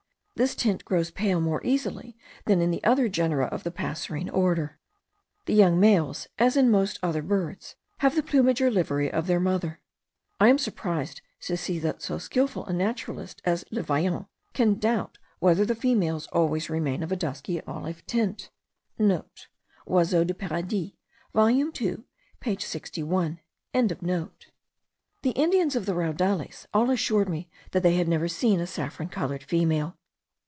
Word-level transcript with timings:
This 0.37 0.55
tint 0.55 0.83
grows 0.85 1.11
pale 1.11 1.39
more 1.39 1.61
easy 1.63 2.17
than 2.45 2.61
in 2.61 2.71
the 2.71 2.83
other 2.83 3.07
genera 3.07 3.45
of 3.45 3.63
the 3.63 3.69
passerine 3.69 4.27
order. 4.31 4.79
The 5.45 5.53
young 5.53 5.79
males, 5.79 6.27
as 6.39 6.57
in 6.57 6.71
most 6.71 6.97
other 7.03 7.21
birds, 7.21 7.75
have 7.99 8.15
the 8.15 8.23
plumage 8.23 8.59
or 8.59 8.71
livery 8.71 9.11
of 9.13 9.27
their 9.27 9.39
mother. 9.39 9.81
I 10.39 10.47
am 10.47 10.57
surprised 10.57 11.21
to 11.41 11.55
see 11.55 11.77
that 11.81 12.01
so 12.01 12.17
skilful 12.17 12.65
a 12.65 12.73
naturalist 12.73 13.39
as 13.45 13.65
Le 13.69 13.83
Vaillant 13.83 14.25
can 14.55 14.79
doubt 14.79 15.19
whether 15.37 15.63
the 15.63 15.75
females 15.75 16.25
always 16.33 16.71
remain 16.71 17.03
of 17.03 17.11
a 17.11 17.15
dusky 17.15 17.61
olive 17.65 18.03
tint.* 18.07 18.49
(* 18.77 18.99
Oiseaux 19.87 20.23
de 20.25 20.33
Paradis 20.33 20.93
volume 21.35 21.71
2 21.71 22.03
page 22.39 22.65
61.) 22.65 23.39
The 23.73 24.47
Indians 25.35 25.75
of 25.75 25.85
the 25.85 25.93
Raudales 25.93 26.65
all 26.73 26.89
assured 26.89 27.29
me 27.29 27.47
that 27.73 27.83
they 27.83 27.93
had 27.93 28.07
never 28.07 28.27
seen 28.27 28.59
a 28.59 28.65
saffron 28.65 29.09
coloured 29.09 29.43
female. 29.43 29.97